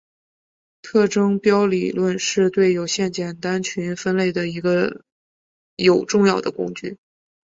[0.81, 5.03] 特征标理论是对有限简单群分类的一个
[5.75, 6.97] 有重要的工具。